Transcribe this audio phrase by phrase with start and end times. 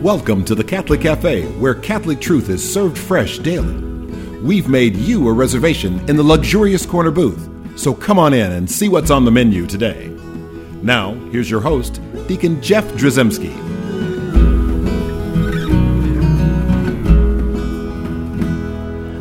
[0.00, 3.74] Welcome to the Catholic Cafe, where Catholic truth is served fresh daily.
[4.38, 7.46] We've made you a reservation in the luxurious corner booth,
[7.78, 10.08] so come on in and see what's on the menu today.
[10.80, 13.54] Now, here's your host, Deacon Jeff Drzymski.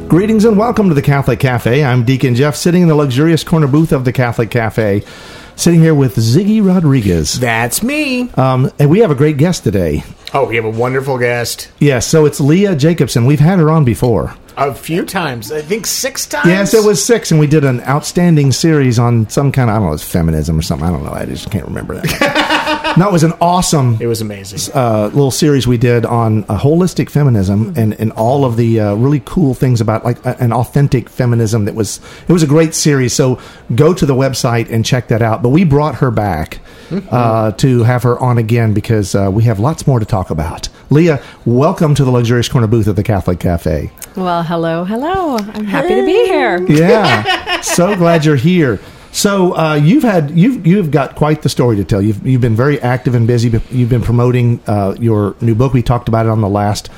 [0.07, 1.83] Greetings and welcome to the Catholic Cafe.
[1.83, 5.03] I'm Deacon Jeff, sitting in the luxurious corner booth of the Catholic Cafe,
[5.57, 7.37] sitting here with Ziggy Rodriguez.
[7.37, 8.29] That's me.
[8.35, 10.05] Um, and we have a great guest today.
[10.33, 11.71] Oh, we have a wonderful guest.
[11.79, 13.25] Yes, so it's Leah Jacobson.
[13.25, 14.35] We've had her on before.
[14.57, 15.51] A few times.
[15.51, 16.47] I think six times.
[16.47, 19.79] Yes, it was six, and we did an outstanding series on some kind of, I
[19.79, 20.87] don't know, it's feminism or something.
[20.87, 21.13] I don't know.
[21.13, 22.05] I just can't remember that.
[22.97, 24.73] no, it was an awesome It was amazing.
[24.73, 28.93] uh, little series we did on uh, wholistic feminism and, and all of the uh,
[28.95, 32.73] really cool things about like uh, an authentic feminism that was it was a great
[32.73, 33.13] series.
[33.13, 33.39] So
[33.75, 35.41] go to the website and check that out.
[35.43, 36.59] But we brought her back
[37.11, 40.69] uh, to have her on again because uh, we have lots more to talk about.
[40.89, 43.91] Leah welcome to the luxurious corner booth of the catholic cafe.
[44.15, 45.37] Well, hello, hello.
[45.37, 46.63] I'm happy to be here.
[46.67, 47.61] yeah.
[47.61, 48.79] So glad you're here
[49.11, 52.01] so uh, you've had you've you've got quite the story to tell.
[52.01, 53.49] You've you've been very active and busy.
[53.71, 55.73] You've been promoting uh, your new book.
[55.73, 56.89] We talked about it on the last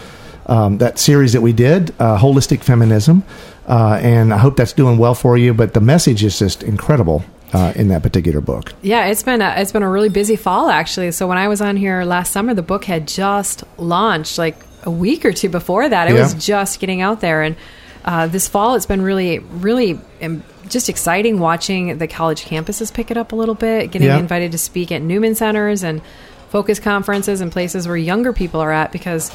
[0.47, 3.23] um, that series that we did, uh, wholistic feminism,
[3.67, 5.53] uh, and I hope that's doing well for you.
[5.53, 8.73] But the message is just incredible uh, in that particular book.
[8.81, 11.11] Yeah, it's been a, it's been a really busy fall actually.
[11.11, 14.91] So when I was on here last summer, the book had just launched like a
[14.91, 16.09] week or two before that.
[16.09, 16.21] It Yeah.
[16.23, 17.55] was just getting out there, and
[18.05, 23.11] uh, this fall it's been really really um, just exciting watching the college campuses pick
[23.11, 24.17] it up a little bit, getting Yeah.
[24.19, 26.01] invited to speak at Newman centers and
[26.49, 29.31] FOCUS conferences and places where younger people are at because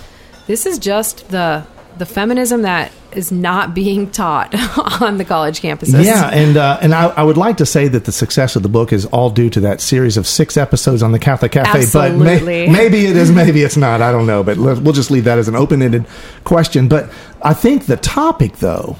[0.46, 1.64] this is just the
[1.98, 4.54] the feminism that is not being taught
[5.02, 6.04] on the college campuses.
[6.04, 8.68] Yeah, and uh, and I, I would like to say that the success of the
[8.68, 11.70] book is all due to that series of six episodes on the Catholic Cafe.
[11.72, 12.68] But Absolutely.
[12.68, 14.02] maybe it is, maybe it's not.
[14.02, 14.42] I don't know.
[14.42, 16.04] But we'll just leave that as an open-ended
[16.44, 16.88] question.
[16.88, 17.10] But
[17.50, 18.96] I think the topic, though,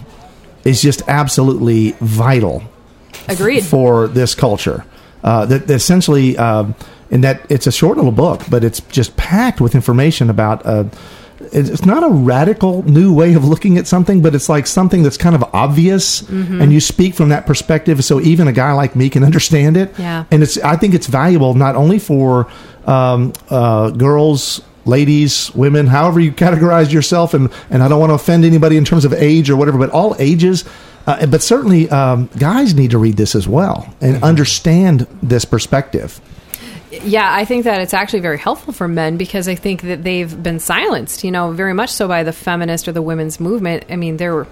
[0.65, 2.63] is just absolutely vital
[3.29, 3.65] Agreed.
[3.65, 4.85] for this culture.
[5.25, 6.75] Uh, that, that essentially, um,
[7.11, 10.65] in that it's a short little book, but it's just packed with information about.
[10.65, 10.85] Uh,
[11.53, 15.03] it's it's not a radical new way of looking at something, but it's like something
[15.03, 16.61] that's kind of obvious, Mm-hmm.
[16.63, 19.93] and you speak from that perspective, so even a guy like me can understand it.
[19.99, 20.25] Yeah.
[20.31, 20.57] and it's.
[20.59, 22.49] I think it's valuable not only for
[22.87, 24.63] um, uh, girls.
[24.87, 28.85] Ladies, women, however you categorize yourself, and, and I don't want to offend anybody in
[28.85, 30.65] terms of age or whatever, but all ages,
[31.07, 36.21] uh, but certainly um, guys need to read this as well and understand this perspective.
[36.91, 40.43] Yeah, I think that it's actually very helpful for men because I think that they've
[40.43, 43.85] been silenced, you know, very much so by the feminist or the women's movement.
[43.91, 44.47] I mean, there were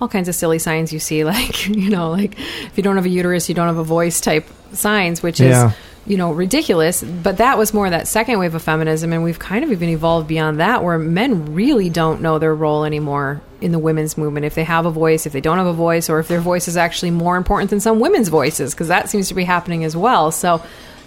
[0.00, 3.06] all kinds of silly signs you see, like, you know, like if you don't have
[3.06, 5.72] a uterus, you don't have a voice type signs, which is, Yeah.
[6.06, 7.02] You know, ridiculous.
[7.02, 9.12] But that was more that second wave of feminism.
[9.12, 12.84] And we've kind of even evolved beyond that where men really don't know their role
[12.84, 14.46] anymore in the women's movement.
[14.46, 16.68] If they have a voice, if they don't have a voice, or if their voice
[16.68, 19.96] is actually more important than some women's voices, because that seems to be happening as
[19.96, 20.30] well.
[20.30, 20.62] So,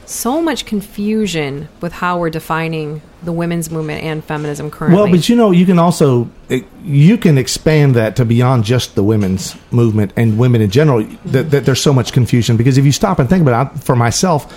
[0.06, 5.00] so much confusion with how we're defining the women's movement and feminism currently.
[5.00, 8.96] Well, but you know, you can also eh, you can expand that to beyond just
[8.96, 11.04] the women's movement and women in general.
[11.26, 13.96] That, that there's so much confusion because if you stop and think about it, for
[13.96, 14.52] myself,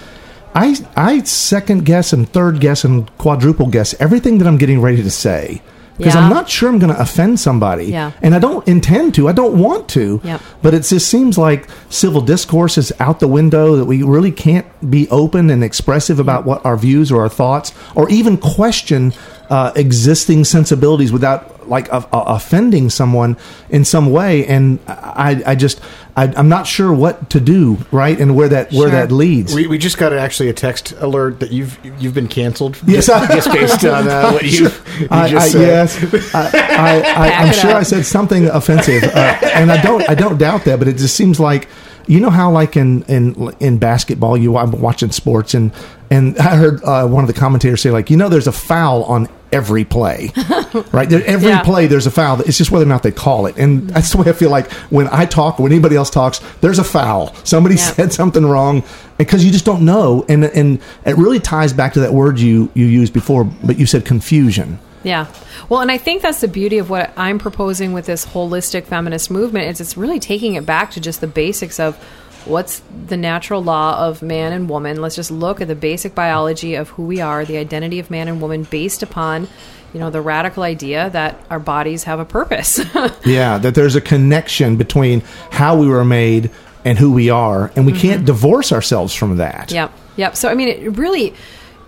[0.54, 5.02] I I second guess and third guess and quadruple guess everything that I'm getting ready
[5.02, 5.62] to say
[5.98, 6.20] because Yeah.
[6.22, 8.12] I'm not sure I'm going to offend somebody, Yeah.
[8.22, 9.28] and I don't intend to.
[9.28, 10.20] I don't want to.
[10.24, 10.40] Yep.
[10.62, 14.64] But it just seems like civil discourse is out the window, that we really can't
[14.90, 19.12] be open and expressive about what our views or our thoughts, or even question
[19.50, 23.36] uh, existing sensibilities without like uh, uh, offending someone
[23.70, 24.46] in some way.
[24.46, 25.80] And I, I just,
[26.16, 28.90] I, I'm not sure what to do, right, and where that where Sure.
[28.90, 29.54] that leads.
[29.54, 32.78] We, we just got actually a text alert that you've you've been canceled.
[32.86, 34.68] Yes, just, I- just based on uh, what you,
[34.98, 35.60] you I, I, just said.
[35.60, 37.76] yes, I, I, I, Pack I'm sure up.
[37.76, 40.78] I said something offensive, uh, and I don't, I don't doubt that.
[40.78, 41.68] But it just seems like,
[42.06, 45.72] you know how like in in in basketball, you I'm watching sports, and
[46.10, 49.04] and I heard uh, one of the commentators say like, you know, there's a foul
[49.04, 50.30] on every play,
[50.92, 51.08] right?
[51.08, 51.62] There, every Yeah.
[51.62, 52.40] play, there's a foul.
[52.42, 54.70] It's just whether or not they call it, and that's the way I feel like
[54.90, 57.34] when I talk, when anybody else talks, there's a foul.
[57.44, 57.82] Somebody Yeah.
[57.92, 58.82] said something wrong,
[59.18, 62.70] because you just don't know, and and it really ties back to that word you
[62.74, 64.78] you used before, but you said confusion.
[65.04, 65.32] Yeah.
[65.68, 69.30] Well, and I think that's the beauty of what I'm proposing with this wholistic feminist
[69.30, 71.96] movement is it's really taking it back to just the basics of
[72.44, 75.00] what's the natural law of man and woman.
[75.00, 78.28] Let's just look at the basic biology of who we are, the identity of man
[78.28, 79.48] and woman based upon,
[79.92, 82.80] you know, the radical idea that our bodies have a purpose.
[83.24, 85.20] Yeah, that there's a connection between
[85.50, 86.50] how we were made
[86.84, 88.00] and who we are, and we mm-hmm.
[88.00, 89.70] can't divorce ourselves from that.
[89.70, 89.92] Yep.
[90.16, 90.36] Yep.
[90.36, 91.34] So I mean, it really,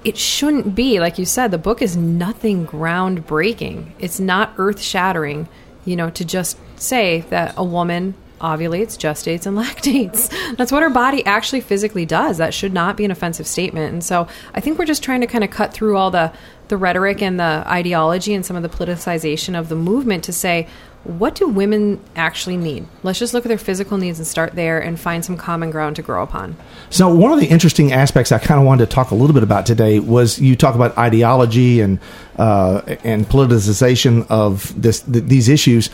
[0.05, 3.91] it shouldn't be like you said the book is nothing groundbreaking.
[3.99, 5.49] It's not earth shattering
[5.85, 10.57] you know to just say that a woman ovulates gestates and lactates.
[10.57, 12.39] That's what her body actually physically does.
[12.39, 13.93] That should not be an offensive statement.
[13.93, 16.33] And so i think we're just trying to kind of cut through all the
[16.69, 20.67] the rhetoric and the ideology and some of the politicization of the movement to say
[21.05, 24.79] what do women actually need let's just look at their physical needs and start there
[24.81, 26.57] and find some common ground to grow upon
[26.91, 29.43] So one of the interesting aspects I kind of wanted to talk a little bit
[29.43, 31.99] about today was you talk about ideology and
[32.39, 35.91] uh, and politicization of this th- these issues.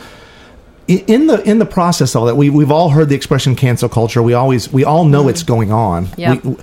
[0.87, 3.87] In the in the process of all that, we we've all heard the expression cancel
[3.87, 4.21] culture.
[4.21, 6.07] We always we all know it's going on.
[6.17, 6.43] Yep.
[6.43, 6.57] We-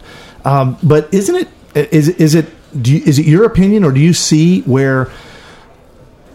[0.44, 1.34] um, but isn't
[1.74, 2.46] it is is it
[2.82, 5.10] do you, is it your opinion or do you see where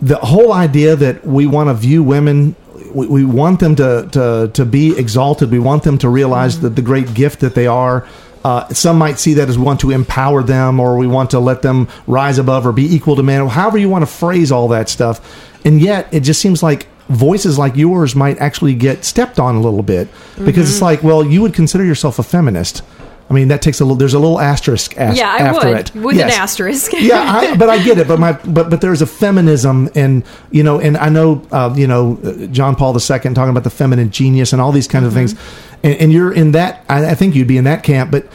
[0.03, 2.55] the whole idea that we want to view women
[2.93, 5.51] we, we want them to, to, to be exalted.
[5.51, 8.07] We want them to realize that the great gift that they are.
[8.43, 11.39] Uh, some might see that as we want to empower them or we want to
[11.39, 14.67] let them rise above or be equal to men however you want to phrase all
[14.67, 15.49] that stuff.
[15.65, 19.61] And yet it just seems like voices like yours might actually get stepped on a
[19.61, 20.07] little bit
[20.43, 22.81] because it's like well you would consider yourself a feminist
[23.29, 23.95] I mean that takes a little.
[23.95, 27.21] There's a little asterisk as, yeah i after would it with Yes an asterisk yeah,
[27.21, 28.07] I, but I get it.
[28.07, 31.87] But my but but there's a feminism, and you know, and I know uh, you
[31.87, 35.13] know uh, John Paul II talking about the feminine genius and all these kinds of
[35.13, 35.35] things,
[35.83, 36.85] and, and you're in that.
[36.89, 38.11] I, I think you'd be in that camp.
[38.11, 38.27] But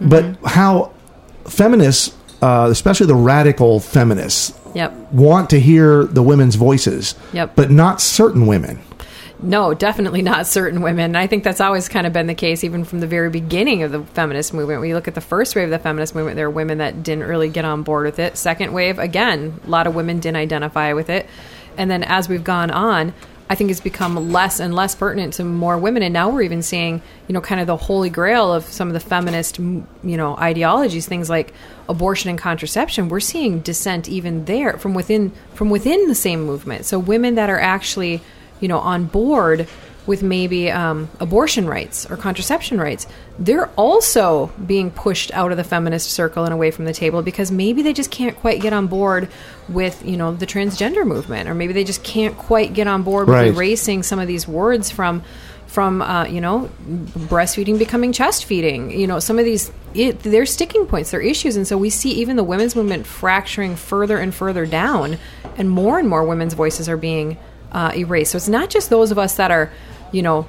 [0.00, 0.92] but how
[1.44, 7.54] feminists, uh, especially the radical feminists, yep want to hear the women's voices, Yep.
[7.54, 8.80] but not certain women.
[9.42, 11.06] No, definitely not certain women.
[11.06, 13.82] And I think that's always kind of been the case, even from the very beginning
[13.82, 14.80] of the feminist movement.
[14.80, 17.02] When you look at the first wave of the feminist movement, there were women that
[17.02, 18.36] didn't really get on board with it.
[18.36, 21.26] Second wave, again, a lot of women didn't identify with it.
[21.76, 23.14] And then as we've gone on,
[23.50, 26.02] I think it's become less and less pertinent to more women.
[26.02, 28.94] And now we're even seeing, you know, kind of the holy grail of some of
[28.94, 31.52] the feminist, you know, ideologies, things like
[31.88, 33.08] abortion and contraception.
[33.08, 36.86] We're seeing dissent even there from within from within the same movement.
[36.86, 38.22] So women that are actually
[38.62, 39.68] you know, on board
[40.06, 43.06] with maybe um, abortion rights or contraception rights,
[43.38, 47.52] they're also being pushed out of the feminist circle and away from the table because
[47.52, 49.28] maybe they just can't quite get on board
[49.68, 53.28] with, you know, the transgender movement, or maybe they just can't quite get on board
[53.28, 55.22] with erasing some of these words from.
[55.68, 58.90] From uh, you know, breastfeeding becoming chest feeding.
[58.90, 62.10] You know, some of these it, they're sticking points, they're issues, and so we see
[62.10, 65.16] even the women's movement fracturing further and further down,
[65.56, 67.38] and more and more women's voices are being
[67.72, 68.32] uh, erased.
[68.32, 69.72] So it's not just those of us that are,
[70.12, 70.46] you know,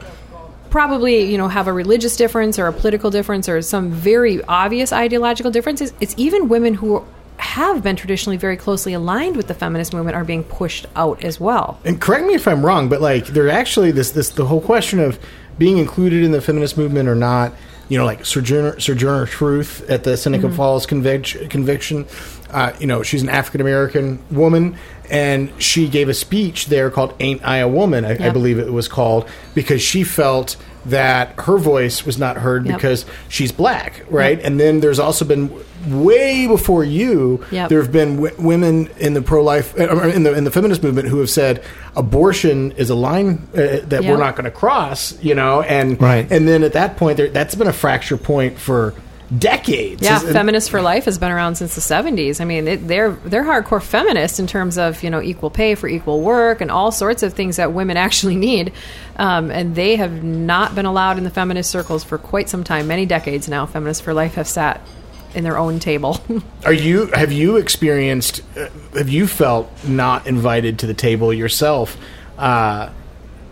[0.70, 4.92] probably you know have a religious difference or a political difference or some very obvious
[4.92, 5.94] ideological differences.
[6.00, 7.06] It's even women who
[7.38, 11.40] have been traditionally very closely aligned with the feminist movement are being pushed out as
[11.40, 11.80] well.
[11.84, 15.00] And correct me if I'm wrong, but like there actually this this the whole question
[15.00, 15.20] of
[15.58, 17.54] being included in the feminist movement or not.
[17.90, 22.08] You know, like Sojourner, Sojourner Truth at the Seneca Falls convic- conviction.
[22.54, 24.78] Uh, you know, she's an African American woman,
[25.10, 28.72] and she gave a speech there called "Ain't I a Woman?" I, I believe it
[28.72, 30.56] was called because she felt
[30.86, 32.76] that her voice was not heard Yep.
[32.76, 34.38] because she's black, right?
[34.38, 34.46] Yep.
[34.46, 35.50] And then there's also been
[35.88, 37.70] way before you, Yep.
[37.70, 41.08] there have been w- women in the pro-life uh, in the in the feminist movement
[41.08, 41.64] who have said
[41.96, 44.12] abortion is a line uh, that Yeah.
[44.12, 46.30] we're not going to cross, you know, and Right.
[46.30, 48.94] and then at that point, there, that's been a fracture point for
[49.38, 50.02] decades.
[50.02, 52.42] Yeah, Is- Feminists for Life has been around since the '70s.
[52.42, 55.88] I mean, it, they're they're hardcore feminists in terms of you know equal pay for
[55.88, 58.74] equal work and all sorts of things that women actually need,
[59.18, 62.88] um, and they have not been allowed in the feminist circles for quite some time,
[62.88, 63.66] many decades now.
[63.66, 64.82] Feminists for Life have sat
[65.36, 66.20] in their own table.
[66.66, 68.42] Are you have you experienced?
[68.56, 71.98] Uh, have you felt not invited to the table yourself?
[72.38, 72.90] Uh,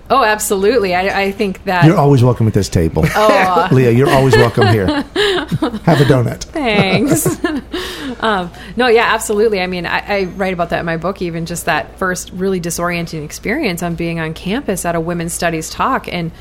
[0.10, 0.94] oh, absolutely.
[0.96, 3.04] I, I think that You're always welcome at this table.
[3.16, 3.68] Oh.
[3.72, 4.88] Leah, you're always welcome here.
[5.86, 6.43] Have a donut.
[6.46, 7.25] Thanks.
[8.24, 9.62] um, no, yeah, absolutely.
[9.62, 12.62] I mean, I, I write about that in my book, even just that first really
[12.62, 16.31] disorienting experience on being on campus at a women's studies talk and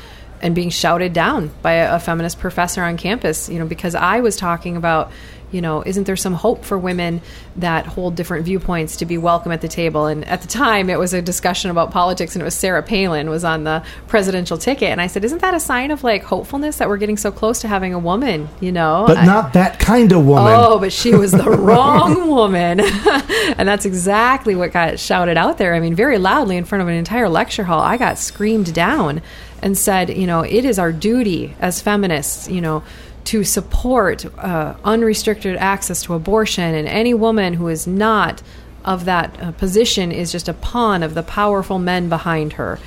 [0.41, 4.21] and being shouted down by a, a feminist professor on campus, you know, because I
[4.21, 5.11] was talking about,
[5.51, 7.21] you know, isn't there some hope for women
[7.57, 10.05] that hold different viewpoints to be welcome at the table?
[10.05, 13.29] And at the time, it was a discussion about politics, and it was Sarah Palin
[13.29, 16.77] was on the presidential ticket, and I said, isn't that a sign of like hopefulness
[16.77, 18.49] that we're getting so close to having a woman?
[18.59, 20.53] You know, But I- not that kind of woman.
[20.55, 22.79] Oh, but she was the wrong woman.
[23.57, 25.73] and that's exactly what got shouted out there.
[25.73, 27.79] I mean, very loudly in front of an entire lecture hall.
[27.81, 29.21] I got screamed down
[29.61, 32.83] and said, you know, it is our duty as feminists, you know,
[33.25, 36.75] to support uh, unrestricted access to abortion.
[36.75, 38.41] And any woman who is not
[38.83, 42.79] of that uh, position is just a pawn of the powerful men behind her.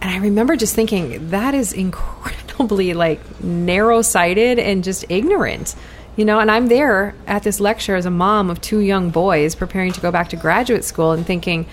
[0.00, 5.74] And I remember just thinking, that is incredibly like narrow sighted and just ignorant
[6.18, 9.54] You know, and I'm there at this lecture as a mom of two young boys
[9.54, 11.64] preparing to go back to graduate school and thinking,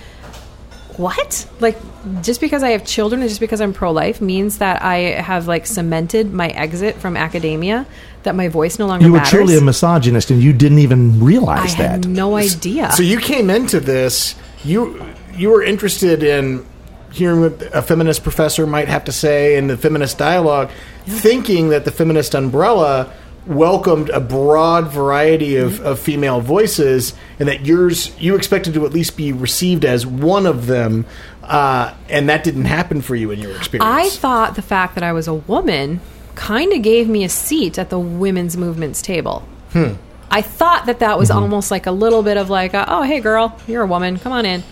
[0.98, 1.48] what?
[1.60, 1.78] Like,
[2.22, 5.48] just because I have children and just because I'm pro life means that I have
[5.48, 7.86] like cemented my exit from academia,
[8.24, 9.32] that my voice no longer You were matters.
[9.32, 12.10] truly a misogynist, and you didn't even I realize had that.
[12.10, 12.92] no idea.
[12.92, 15.04] So you came into this, you
[15.36, 16.66] you were interested in
[17.12, 20.70] hearing what a feminist professor might have to say in the feminist dialogue,
[21.06, 23.12] thinking that the feminist umbrella
[23.48, 25.86] welcomed a broad variety of, mm-hmm.
[25.86, 30.46] of female voices and that yours you expected to at least be received as one
[30.46, 31.06] of them
[31.44, 35.04] uh, and that didn't happen for you in your experience I thought the fact that
[35.04, 36.02] I was a woman
[36.36, 39.40] kind of gave me a seat at the women's movements table.
[39.72, 39.94] Hmm.
[40.30, 41.40] I thought that that was mm-hmm.
[41.40, 44.32] almost like a little bit of like, a, oh, hey, girl, you're a woman, come
[44.32, 44.64] on in.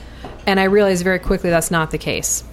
[0.46, 2.44] And I realized very quickly that's not the case.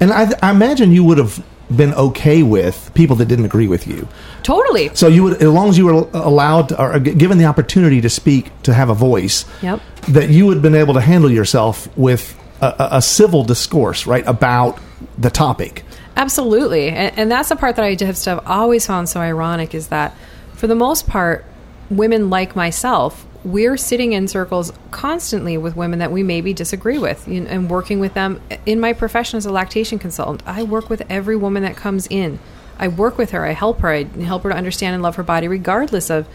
[0.00, 3.86] And I, I imagine you would have been okay with people that didn't agree with
[3.86, 4.06] you.
[4.42, 4.90] Totally.
[4.94, 8.10] So you would, as long as you were allowed to, or given the opportunity to
[8.10, 9.80] speak, to have a voice, Yep.
[10.08, 14.06] that you would have been able to handle yourself with a, a, a civil discourse,
[14.06, 14.78] right, about
[15.18, 15.84] the topic.
[16.16, 16.88] Absolutely.
[16.90, 20.14] And, and that's the part that I just have always found so ironic is that
[20.54, 21.44] for the most part,
[21.90, 27.28] women like myself, we're sitting in circles constantly with women that we maybe disagree with
[27.28, 28.40] you know, and working with them.
[28.64, 32.38] In my profession as a lactation consultant, I work with every woman that comes in.
[32.78, 35.22] I work with her, I help her, I help her to understand and love her
[35.22, 36.26] body regardless of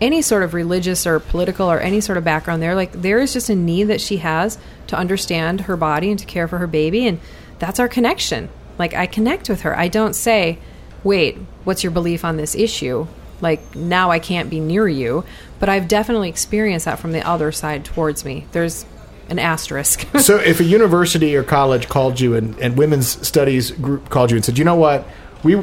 [0.00, 2.74] any sort of religious or political or any sort of background there.
[2.74, 4.58] Like there is just a need that she has
[4.88, 7.18] to understand her body and to care for her baby and
[7.58, 8.48] that's our connection.
[8.78, 9.76] Like I connect with her.
[9.76, 10.58] I don't say,
[11.02, 13.08] "Wait, what's your belief on this issue?"
[13.40, 15.24] Like now I can't be near you,
[15.58, 18.46] but I've definitely experienced that from the other side towards me.
[18.52, 18.84] There's
[19.28, 20.06] an asterisk.
[20.20, 24.36] so if a university or college called you and, and women's studies group called you
[24.36, 25.06] and said, you know what,
[25.42, 25.62] we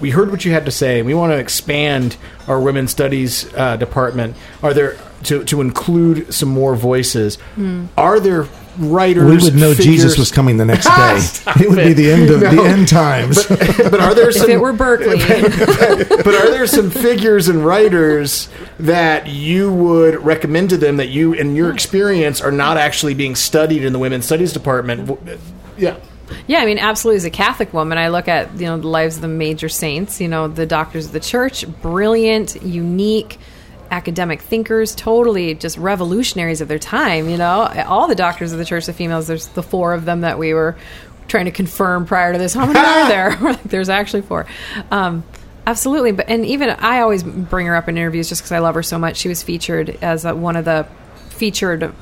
[0.00, 2.16] we heard what you had to say, we want to expand
[2.48, 4.36] our women's studies uh, department.
[4.62, 7.38] Are there to to include some more voices?
[7.96, 8.46] Are there
[8.78, 9.24] writers?
[9.42, 11.42] We would know figures- Jesus was coming the next day.
[11.62, 13.46] It would be the end of the end times.
[13.46, 14.50] but are there if some?
[14.50, 15.18] it were Berkeley,
[16.22, 21.32] but are there some figures and writers that you would recommend to them that you,
[21.32, 25.18] in your experience, are not actually being studied in the women's studies department?
[25.78, 25.96] Yeah.
[26.48, 27.18] Yeah, I mean, absolutely.
[27.18, 30.20] As a Catholic woman, I look at you know the lives of the major saints.
[30.20, 33.38] You know, the doctors of the church, brilliant, unique,
[33.90, 37.28] academic thinkers, totally just revolutionaries of their time.
[37.28, 39.26] You know, all the doctors of the church, of females.
[39.26, 40.76] There's the four of them that we were
[41.28, 42.54] trying to confirm prior to this.
[42.54, 43.54] How many are there?
[43.64, 44.46] there's actually four.
[44.90, 45.24] Um,
[45.66, 48.74] absolutely, but and even I always bring her up in interviews just because I love
[48.74, 49.16] her so much.
[49.16, 50.86] She was featured as uh one of the
[51.30, 51.92] featured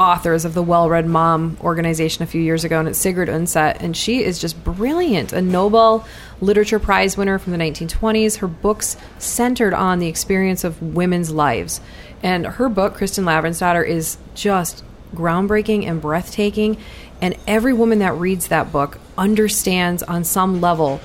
[0.00, 3.80] authors of the Well Read Mom organization a few years ago, and it's Sigrid Undset,
[3.80, 5.34] and she is just brilliant.
[5.34, 6.06] A Nobel
[6.40, 8.38] Literature Prize winner from the 1920s.
[8.38, 11.82] Her books centered on the experience of women's lives,
[12.22, 14.82] and her book, Kristin Lavransdatter, is just
[15.14, 16.78] groundbreaking and breathtaking.
[17.20, 21.02] And every woman that reads that book understands on some level.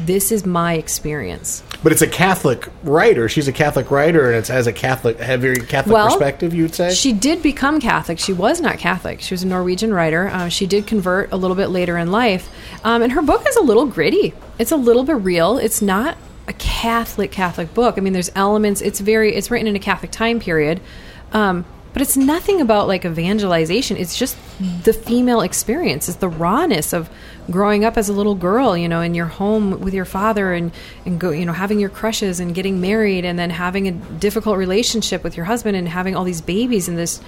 [0.00, 1.62] This is my experience.
[1.82, 3.28] But it's a Catholic writer.
[3.28, 6.54] She's a Catholic writer, and it's as a Catholic, very Catholic Well, perspective.
[6.54, 6.94] You would say.
[6.94, 8.18] She did become Catholic.
[8.20, 9.20] She was not Catholic.
[9.20, 10.28] She was a Norwegian writer.
[10.28, 12.48] Uh, she did convert a little bit later in life.
[12.84, 14.32] Um, and her book is a little gritty.
[14.58, 15.58] It's a little bit real.
[15.58, 17.96] It's not a Catholic Catholic book.
[17.98, 18.80] I mean, there's elements.
[18.80, 19.34] It's very.
[19.34, 20.80] It's written in a Catholic time period.
[21.32, 23.96] Um, but it's nothing about like evangelization.
[23.96, 24.36] It's just
[24.82, 26.08] the female experience.
[26.08, 27.10] It's the rawness of
[27.50, 30.72] growing up as a little girl, you know, in your home with your father and,
[31.04, 34.56] and go, you know, having your crushes and getting married and then having a difficult
[34.56, 37.20] relationship with your husband and having all these babies and this,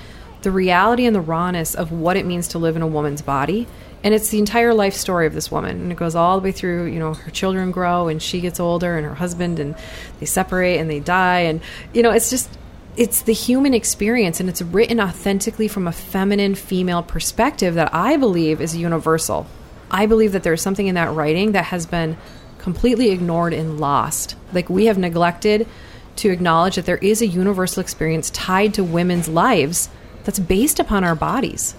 [0.42, 3.66] the reality and the rawness of what it means to live in a woman's body.
[4.02, 5.80] And it's the entire life story of this woman.
[5.80, 8.60] And it goes all the way through, you know, her children grow and she gets
[8.60, 9.74] older and her husband and
[10.20, 11.40] they separate and they die.
[11.40, 11.60] And,
[11.92, 12.50] you know, it's just,
[12.96, 18.16] it's the human experience and it's written authentically from a feminine female perspective that I
[18.16, 19.46] believe is universal.
[19.90, 22.16] I believe that there's something in that writing that has been
[22.58, 24.36] completely ignored and lost.
[24.52, 25.66] Like we have neglected
[26.16, 29.88] to acknowledge that there is a universal experience tied to women's lives
[30.22, 31.74] that's based upon our bodies.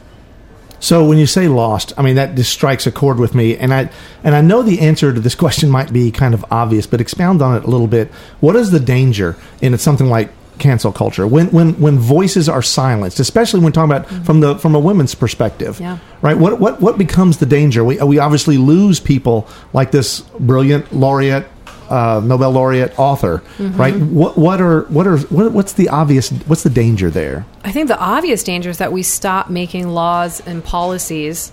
[0.79, 3.73] So when you say lost, I mean that just strikes a chord with me, and
[3.73, 3.89] I
[4.23, 7.41] and I know the answer to this question might be kind of obvious, but expound
[7.41, 8.09] on it a little bit.
[8.41, 13.19] What is the danger in something like cancel culture when when when voices are silenced,
[13.19, 15.79] especially when talking about from the from a women's perspective?
[15.79, 15.99] Yeah.
[16.21, 16.37] Right.
[16.37, 17.83] What what what becomes the danger?
[17.83, 21.47] We we obviously lose people like this brilliant laureate.
[21.87, 23.95] Uh, Nobel laureate author, right?
[23.95, 26.31] What what are what are what, what's the obvious?
[26.47, 27.45] What's the danger there?
[27.63, 31.51] I think the obvious danger is that we stop making laws and policies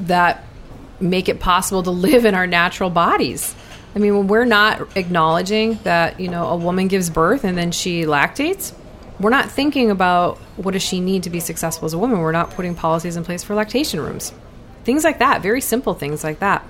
[0.00, 0.44] that
[0.98, 3.54] make it possible to live in our natural bodies.
[3.94, 7.72] I mean, when we're not acknowledging that, you know, a woman gives birth and then
[7.72, 8.72] she lactates,
[9.20, 12.18] we're not thinking about what does she need to be successful as a woman.
[12.18, 14.32] We're not putting policies in place for lactation rooms.
[14.84, 16.66] Things like that, very simple things like that.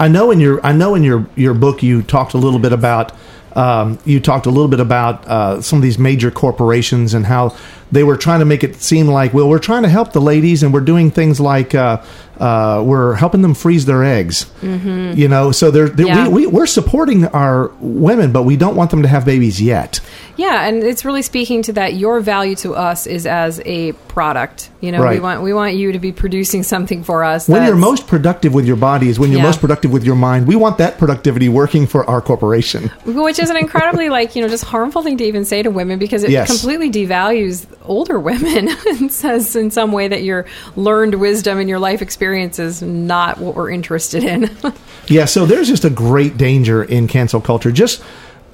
[0.00, 2.72] I know in your I know in your your book you talked a little bit
[2.72, 3.12] about
[3.54, 7.56] um, you talked a little bit about uh, some of these major corporations and how
[7.92, 10.62] they were trying to make it seem like well we're trying to help the ladies
[10.62, 12.02] and we're doing things like uh,
[12.38, 15.18] uh, we're helping them freeze their eggs mm-hmm.
[15.18, 16.28] you know so they're, they're Yeah.
[16.28, 20.00] we, we, we're supporting our women but we don't want them to have babies yet
[20.36, 24.70] Yeah, and it's really speaking to that your value to us is as a product.
[24.80, 27.48] You know, we want we want you to be producing something for us.
[27.48, 29.46] when you're most productive with your body is when you're Yeah.
[29.50, 33.50] most productive with your mind we want that productivity working for our corporation which is
[33.50, 36.30] an incredibly like you know just harmful thing to even say to women because it
[36.30, 36.46] Yes.
[36.48, 41.78] completely devalues older women and says in some way that your learned wisdom and your
[41.78, 44.50] life experience is not what we're interested in.
[45.10, 47.72] Yeah, so there's just a great danger in cancel culture.
[47.72, 48.02] Just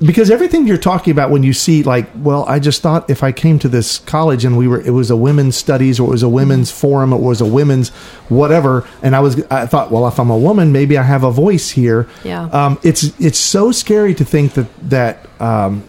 [0.01, 3.33] because everything you're talking about when you see like, well, I just thought if I
[3.33, 6.23] came to this college and we were it was a women's studies or it was
[6.23, 7.91] a women's forum or it was a women's
[8.29, 11.31] whatever and I was I thought, well, if I'm a woman, maybe I have a
[11.31, 12.09] voice here.
[12.25, 12.45] Yeah.
[12.47, 15.89] Um it's it's so scary to think that that um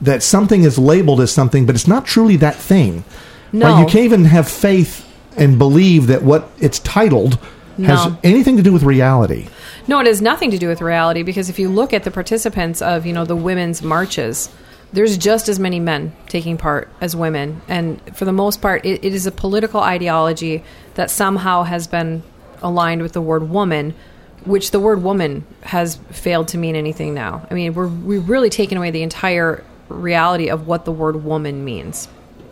[0.00, 3.04] that something is labeled as something but it's not truly that thing.
[3.52, 3.66] No.
[3.66, 3.80] Right?
[3.80, 7.38] You can't even have faith and believe that what it's titled
[7.78, 9.48] has anything to do with reality.
[9.86, 12.82] No, it has nothing to do with reality because if you look at the participants
[12.82, 14.50] of, you know, the women's marches,
[14.92, 17.62] there's just as many men taking part as women.
[17.68, 20.62] And for the most part, it, it is a political ideology
[20.94, 22.22] that somehow has been
[22.62, 23.94] aligned with the word woman,
[24.44, 27.46] which the word woman has failed to mean anything now.
[27.50, 31.64] I mean, we're, we've really taken away the entire reality of what the word woman
[31.64, 32.08] means.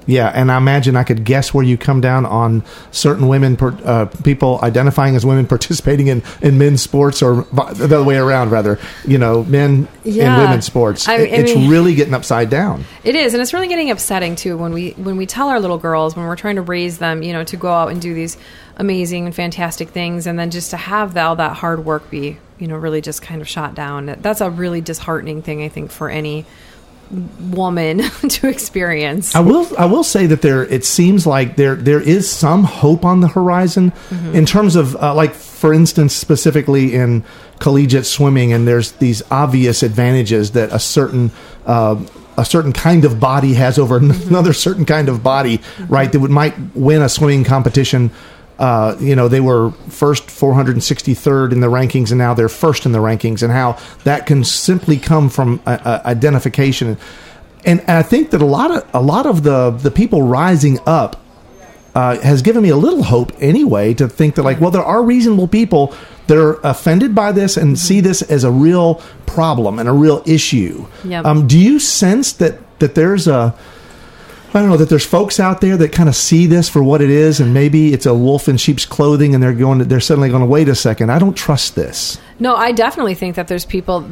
[0.07, 4.07] Yeah, and I imagine I could guess where you come down on certain women, uh,
[4.25, 8.79] people identifying as women participating in, in men's sports, or the other way around, rather.
[9.07, 11.07] You know, men in women's sports.
[11.07, 12.87] I- I it's mean- really getting upside down.
[13.05, 15.77] It is, and it's really getting upsetting too when we when we tell our little
[15.77, 18.39] girls when we're trying to raise them, you know, to go out and do these
[18.79, 22.67] amazing and fantastic things, and then just to have all that hard work be, you
[22.67, 24.07] know, really just kind of shot down.
[24.23, 26.47] That's a really disheartening thing, I think, for any
[27.51, 29.35] woman to experience.
[29.35, 29.67] I will.
[29.79, 30.65] I will say that there.
[30.65, 33.93] It seems like there there is some hope on the horizon
[34.33, 37.25] in terms of uh, like, for instance, specifically in
[37.59, 41.31] collegiate swimming, and there's these obvious advantages that a certain.
[41.67, 42.01] Uh,
[42.37, 43.97] a certain kind of body has over
[44.31, 46.13] another certain kind of body, right?
[46.13, 48.13] That would might win a swimming competition.
[48.59, 52.93] Uh, you know, they were first 463rd in the rankings, and now they're first in
[52.93, 56.99] the rankings, and how that can simply come from uh, uh, identification
[57.65, 61.21] and I think that a lot of a lot of the the people rising up
[61.95, 65.03] uh, has given me a little hope anyway to think that like well there are
[65.03, 65.95] reasonable people
[66.29, 70.23] that are offended by this and see this as a real problem and a real
[70.27, 70.87] issue.
[71.05, 71.25] Yep.
[71.25, 73.55] Um, do you sense that that there's a
[74.55, 77.03] I don't know that there's folks out there that kind of see this for what
[77.03, 79.81] it is, and maybe it's a wolf in sheep's clothing, and they're going.
[79.81, 81.11] To, they're suddenly going to wait a second.
[81.11, 82.19] I don't trust this.
[82.41, 84.09] No, I definitely think that there's people.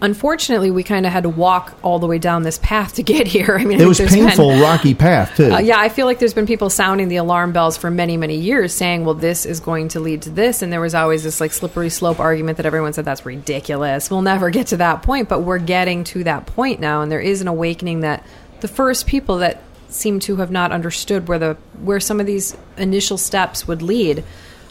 [0.00, 3.26] Unfortunately, we kind of had to walk all the way down this path to get
[3.36, 3.56] here.
[3.58, 5.52] I mean, It think was there's been- painful, rocky path too.
[5.52, 8.36] Uh, yeah, I feel like there's been people sounding the alarm bells for many, many
[8.36, 11.40] years, saying, "Well, this is going to lead to this," and there was always this
[11.40, 14.10] like slippery slope argument that everyone said that's ridiculous.
[14.10, 17.20] We'll never get to that point, but we're getting to that point now, and there
[17.20, 18.24] is an awakening that
[18.60, 19.60] the first people that
[19.94, 24.24] seem to have not understood where the where some of these initial steps would lead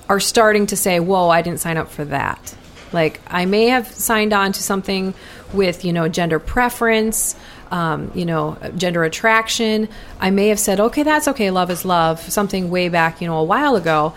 [0.09, 2.55] are starting to say, "Whoa, I didn't sign up for that."
[2.91, 5.13] Like I may have signed on to something
[5.53, 7.35] with you know gender preference,
[7.71, 9.89] um, you know gender attraction.
[10.19, 13.39] I may have said, okay, that's okay, love is love, something way back you know
[13.39, 14.13] a while ago,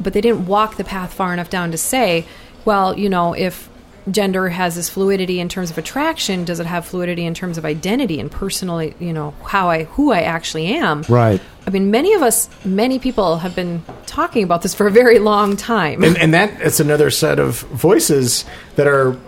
[0.00, 2.26] but they didn't walk the path far enough down to say,
[2.64, 3.68] well, you know if
[4.10, 7.64] gender has this fluidity in terms of attraction, does it have fluidity in terms of
[7.64, 11.02] identity and personally, you know how I who I actually am?
[11.08, 11.40] Right.
[11.66, 15.18] I mean, many of us, many people have been talking about this for a very
[15.18, 16.02] long time.
[16.02, 18.44] and, and that it's another set of voices
[18.76, 19.18] that are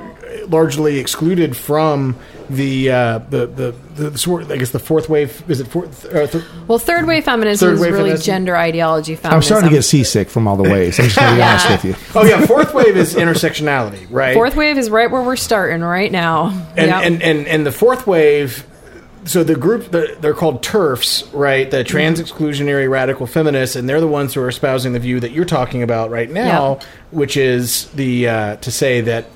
[0.50, 2.16] largely excluded from
[2.50, 3.74] the uh, the, the
[4.10, 7.24] the sort I guess the fourth wave is it fourth uh, th- Well, third wave
[7.24, 8.24] feminism Third is wave really feminism?
[8.26, 9.36] gender ideology feminism.
[9.36, 10.98] I'm starting to get seasick from all the ways.
[10.98, 11.50] I'm just going to be Yeah.
[11.50, 12.20] honest with you.
[12.20, 16.10] oh yeah fourth wave is intersectionality right Fourth wave is right where we're starting right
[16.10, 16.48] now.
[16.76, 17.02] and, Yep.
[17.04, 18.66] and and and the fourth wave
[19.26, 24.00] so the group the, they're called TERFs right the trans exclusionary radical feminists and they're
[24.00, 26.82] the ones who are espousing the view that you're talking about right now Yep.
[27.12, 29.26] which is the uh, to say that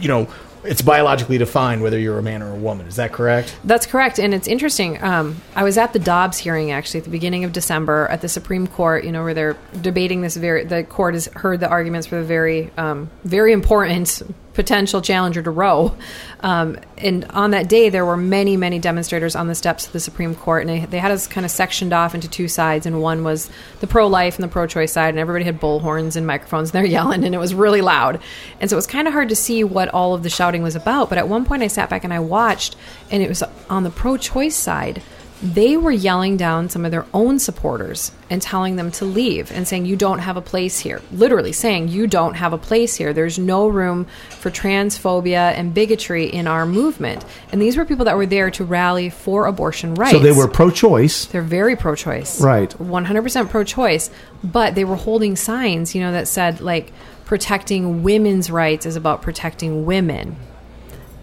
[0.00, 0.28] you know
[0.64, 4.18] it's biologically defined whether you're a man or a woman is that correct That's correct,
[4.18, 5.02] and it's interesting.
[5.02, 8.28] Um, I was at the Dobbs hearing actually at the beginning of December at the
[8.28, 9.04] Supreme Court.
[9.04, 10.64] You know, where they're debating this very.
[10.64, 14.22] The court has heard the arguments for the very, um, very important
[14.54, 15.94] potential challenger to Roe.
[16.40, 20.00] Um, and on that day, there were many, many demonstrators on the steps of the
[20.00, 22.86] Supreme Court, and they, they had us kind of sectioned off into two sides.
[22.86, 26.70] And one was the pro-life and the pro-choice side, and everybody had bullhorns and microphones,
[26.70, 28.20] and they're yelling, and it was really loud.
[28.60, 30.76] And so it was kind of hard to see what all of the shouting was
[30.76, 31.08] about.
[31.08, 32.76] But at one point, I sat back and I watched,
[33.10, 35.02] and it was on the pro-choice side
[35.44, 39.68] they were yelling down some of their own supporters and telling them to leave and
[39.68, 41.02] saying, You don't have a place here.
[41.12, 43.12] Literally saying, You don't have a place here.
[43.12, 47.26] There's no room for transphobia and bigotry in our movement.
[47.52, 50.12] And these were people that were there to rally for abortion rights.
[50.12, 51.26] So they were pro-choice.
[51.26, 52.40] They're very pro choice.
[52.40, 52.70] Right.
[52.70, 54.10] 100% pro choice.
[54.42, 56.90] But they were holding signs, you know, that said, like,
[57.26, 60.36] protecting women's rights is about protecting women.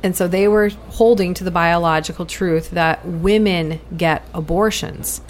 [0.04, 5.22] And so they were holding to the biological truth that women get abortions.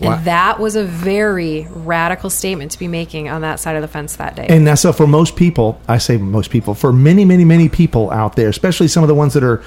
[0.00, 3.88] And that was a very radical statement to be making on that side of the
[3.88, 4.46] fence that day.
[4.48, 8.34] And so for most people, I say most people, for many, many, many people out
[8.34, 9.62] there, especially some of the ones that are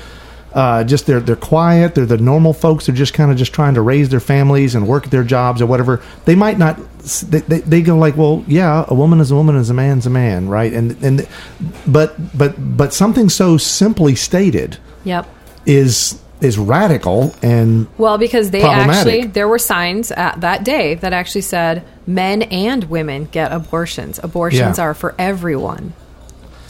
[0.56, 3.74] uh, just they're they're quiet, they're the normal folks, they're just kind of just trying
[3.74, 6.02] to raise their families and work at their jobs or whatever.
[6.24, 6.80] They might not.
[7.24, 10.08] They, they, they go like, well, yeah, a woman is a woman, is a man's
[10.08, 10.72] a man, right?
[10.72, 11.28] And and
[11.86, 15.28] but but but something so simply stated yep.
[15.66, 21.12] is is radical and Well, because they actually, there were signs at that day that
[21.12, 24.20] actually said men and women get abortions.
[24.24, 24.84] Abortions Yeah.
[24.86, 25.94] are for everyone.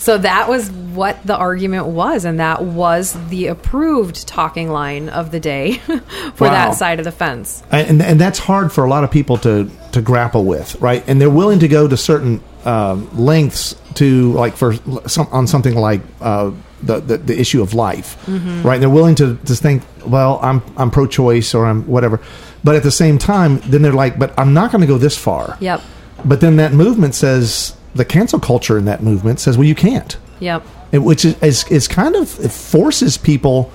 [0.05, 5.31] So that was what the argument was, and that was the approved talking line of
[5.31, 5.73] the day
[6.35, 6.51] for Wow.
[6.51, 7.63] that side of the fence.
[7.71, 11.03] and and that's hard for a lot of people to to grapple with, right?
[11.07, 14.75] And they're willing to go to certain um, lengths to like for
[15.07, 16.51] some on something like uh,
[16.83, 18.15] the, the the issue of life,
[18.63, 18.77] right?
[18.79, 22.19] They're willing to just think, well, I'm I'm pro-choice or I'm whatever,
[22.63, 25.17] but at the same time, then they're like, but I'm not going to go this
[25.17, 25.57] far.
[25.59, 25.81] Yep.
[26.23, 30.17] But then that movement says the cancel culture in that movement says, well, you can't
[30.39, 30.63] Yep.
[30.91, 33.71] it, which is, is is kind of it forces people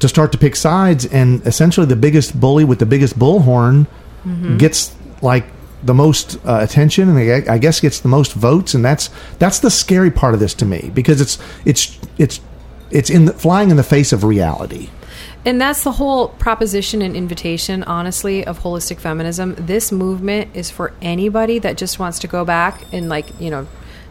[0.00, 3.86] to start to pick sides, and essentially the biggest bully with the biggest bullhorn
[4.58, 5.44] gets like
[5.84, 9.60] the most uh, attention, and I, I guess gets the most votes, and that's that's
[9.60, 12.40] the scary part of this to me because it's it's it's
[12.90, 14.90] it's in the, flying in the face of reality.
[15.44, 19.56] And that's the whole proposition and invitation, honestly, of wholistic feminism.
[19.58, 23.66] This movement is for anybody that just wants to go back and, like, you know,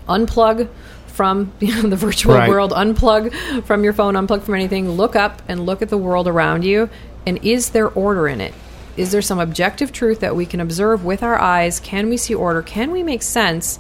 [0.10, 0.68] unplug
[1.08, 2.50] from you know, the virtual Right.
[2.50, 6.28] world, unplug from your phone, unplug from anything, look up and look at the world
[6.28, 6.90] around you.
[7.26, 8.54] And is there order in it?
[8.98, 11.80] Is there some objective truth that we can observe with our eyes?
[11.80, 12.62] Can we see order?
[12.62, 13.80] Can we make sense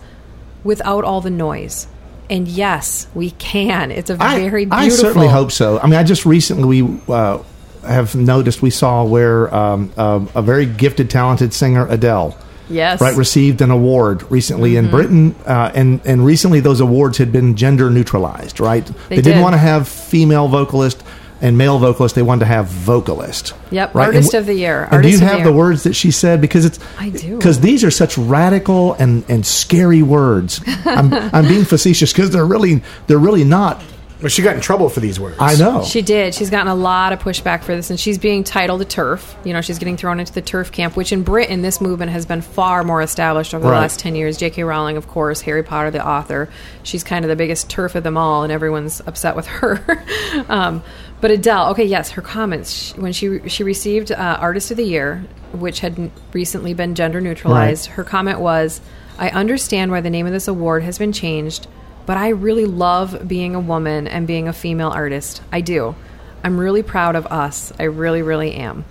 [0.63, 1.87] without all the noise?
[2.31, 3.91] And yes, we can.
[3.91, 4.85] It's a very beautiful.
[4.85, 5.79] I certainly hope so.
[5.79, 7.39] I mean, I just recently we uh,
[7.85, 12.37] have noticed we saw where um, uh, a very gifted, talented singer Adele,
[12.69, 13.01] Yes.
[13.01, 14.85] right, received an award recently Mm-hmm.
[14.85, 18.85] in Britain, uh, and and recently those awards had been gender neutralized, right?
[19.09, 19.25] They, did.
[19.25, 21.03] didn't want to have female vocalist
[21.41, 23.53] and male vocalist; they wanted to have vocalist.
[23.71, 24.07] Yep, right?
[24.07, 24.87] artist And of the year.
[24.91, 26.41] And do you have the the words that she said?
[26.41, 27.37] Because it's I do.
[27.37, 30.61] Because these are such radical and and scary words.
[30.85, 33.81] I'm I'm being facetious because they're really they're really not.
[34.21, 35.37] But she got in trouble for these words.
[35.39, 35.83] I know.
[35.83, 36.35] She did.
[36.35, 39.33] She's gotten a lot of pushback for this, and she's being titled a TERF.
[39.45, 42.25] You know, she's getting thrown into the TERF camp, which in Britain, this movement has
[42.27, 43.79] been far more established over the Right.
[43.79, 44.37] last 10 years.
[44.37, 44.63] J.K.
[44.63, 46.49] Rowling, of course, Harry Potter, the author.
[46.83, 49.81] She's kind of the biggest TERF of them all, and everyone's upset with her.
[50.49, 50.83] um,
[51.19, 54.83] but Adele, okay, yes, her comments she, when she she received uh, Artist of the
[54.83, 57.87] Year, which had n- recently been gender neutralized.
[57.89, 57.95] Right.
[57.95, 58.81] Her comment was,
[59.19, 61.67] "I understand why the name of this award has been changed."
[62.11, 65.41] But I really love being a woman and being a female artist.
[65.49, 65.95] I do.
[66.43, 67.71] I'm really proud of us.
[67.79, 68.83] I really, really am.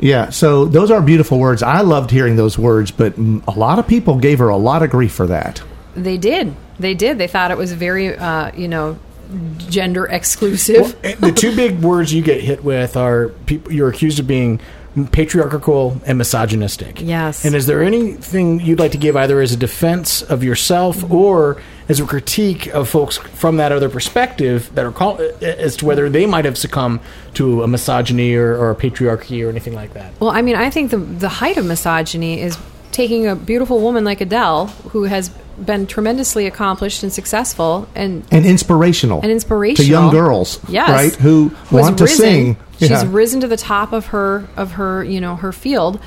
[0.00, 1.62] Yeah, so those are beautiful words.
[1.62, 4.90] I loved hearing those words, but a lot of people gave her a lot of
[4.90, 5.62] grief for that.
[5.94, 6.52] They did.
[6.80, 7.18] They did.
[7.18, 8.98] They thought it was very, uh, you know,
[9.58, 11.00] gender exclusive.
[11.04, 14.58] Well, the two big words you get hit with are people you're accused of being
[15.06, 17.00] patriarchal and misogynistic.
[17.00, 17.44] Yes.
[17.44, 21.60] And is there anything you'd like to give either as a defense of yourself or
[21.88, 26.10] as a critique of folks from that other perspective that are call, as to whether
[26.10, 27.00] they might have succumbed
[27.34, 30.12] to a misogyny or, or a patriarchy or anything like that?
[30.20, 32.58] Well, I mean, I think the the height of misogyny is
[32.92, 35.30] taking a beautiful woman like Adele, who has
[35.64, 39.20] been tremendously accomplished and successful, and And inspirational.
[39.22, 39.84] And inspirational.
[39.86, 42.56] To young girls, yes, right, who has want to risen- sing.
[42.78, 43.04] She's Yeah.
[43.10, 45.98] risen to the top of her of her you know her field,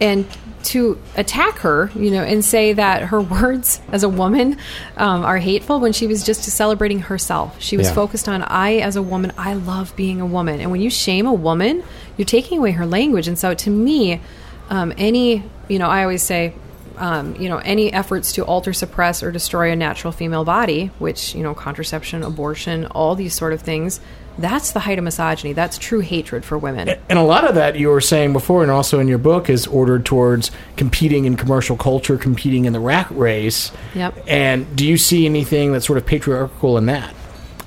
[0.00, 0.24] and
[0.62, 4.58] to attack her, you know, and say that her words as a woman
[4.98, 7.56] um, are hateful when she was just celebrating herself.
[7.58, 7.94] She was Yeah.
[7.94, 11.26] focused on I as a woman, I love being a woman, and when you shame
[11.26, 11.82] a woman,
[12.18, 13.26] you're taking away her language.
[13.26, 14.20] And so, to me,
[14.68, 16.52] um, any you know, I always say
[17.00, 21.34] um, you know, any efforts to alter, suppress, or destroy a natural female body, which
[21.34, 24.00] you know, contraception, abortion, all these sort of things.
[24.38, 25.52] That's the height of misogyny.
[25.52, 26.88] That's true hatred for women.
[27.08, 29.66] And a lot of that you were saying before, and also in your book, is
[29.66, 33.72] ordered towards competing in commercial culture, competing in the rat race.
[33.94, 34.24] Yep.
[34.28, 37.14] And do you see anything that's sort of patriarchal in that?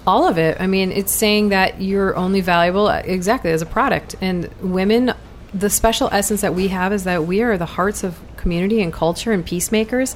[0.05, 0.57] all of it.
[0.59, 4.15] I mean, it's saying that you're only valuable uh, exactly as a product.
[4.21, 5.13] And women,
[5.53, 8.93] the special essence that we have is that we are the hearts of community and
[8.93, 10.15] culture and peacemakers.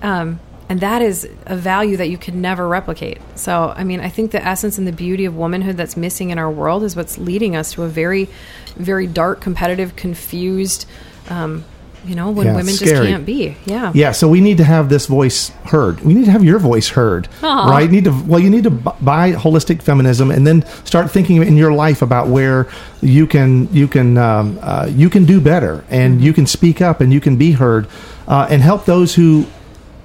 [0.00, 3.20] Um, and that is a value that you can never replicate.
[3.34, 6.38] So, I mean, I think the essence and the beauty of womanhood that's missing in
[6.38, 8.30] our world is what's leading us to a very,
[8.76, 10.86] very dark, competitive, confused,
[11.28, 11.64] um,
[12.04, 13.56] you know, when Yeah, women just can't be.
[13.64, 13.92] Yeah.
[13.94, 16.00] Yeah, so we need to have this voice heard.
[16.00, 17.70] We need to have your voice heard, Aw.
[17.70, 17.90] right?
[17.90, 21.72] Need to well, you need to buy wholistic feminism and then start thinking in your
[21.72, 22.68] life about where
[23.00, 27.00] you can you can um, uh, you can do better and you can speak up
[27.00, 27.86] and you can be heard
[28.28, 29.46] uh, and help those who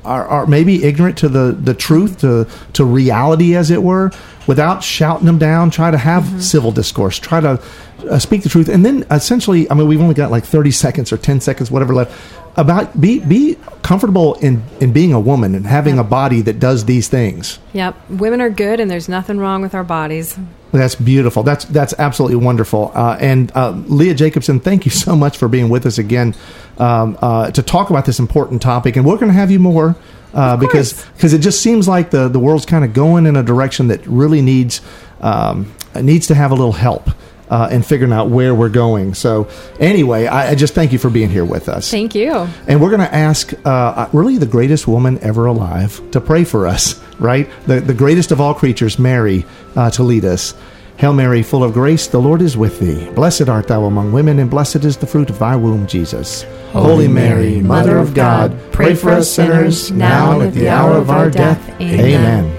[0.06, 4.12] are, are maybe ignorant to the, the truth to to reality as it were
[4.48, 7.62] without shouting them down try to have civil discourse try to
[8.10, 8.70] uh, speak the truth.
[8.70, 11.94] And then essentially i mean we've only got like 30 seconds or 10 seconds whatever
[11.94, 12.16] left.
[12.58, 16.86] About be be comfortable in in being a woman and having a body that does
[16.86, 17.60] these things.
[17.74, 17.96] Yep.
[18.10, 20.38] Women are good, and there's nothing wrong with our bodies.
[20.72, 21.44] That's beautiful.
[21.44, 22.92] That's that's absolutely wonderful.
[22.94, 26.36] Uh, and uh, Leah Jacobson, thank you so much for being with us again
[26.78, 28.96] um, uh, to talk about this important topic.
[28.96, 29.96] And we're going to have you more
[30.34, 33.44] uh, because because it just seems like the the world's kind of going in a
[33.44, 34.82] direction that really needs
[35.22, 37.10] um, needs to have a little help.
[37.50, 39.16] Uh, in figuring out where we're going.
[39.16, 41.90] So, anyway, I, I just thank you for being here with us.
[41.90, 42.48] Thank you.
[42.68, 46.68] And we're going to ask uh, really the greatest woman ever alive to pray for
[46.68, 47.50] us, right?
[47.66, 50.54] The, the greatest of all creatures, Mary, uh, to lead us.
[50.98, 53.10] Hail Mary, full of grace, the Lord is with thee.
[53.12, 56.44] Blessed art thou among women, and blessed is the fruit of thy womb, Jesus.
[56.74, 61.10] Holy Mary, Mother of God, pray for us sinners, now and at the hour of
[61.10, 61.70] our death.
[61.80, 62.59] Amen.